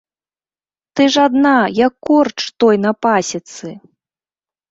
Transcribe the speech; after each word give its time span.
Ты 0.99 1.05
ж 1.15 1.25
адна, 1.27 1.51
як 1.87 1.93
корч 2.09 2.39
той 2.63 2.75
на 2.85 2.91
пасецы! 3.07 3.71